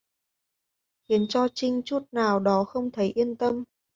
Khiến 1.05 1.25
cho 1.29 1.47
trinh 1.55 1.81
chút 1.85 2.03
nào 2.11 2.39
đó 2.39 2.63
không 2.63 2.91
thấy 2.91 3.11
yên 3.15 3.35
tâm 3.35 3.63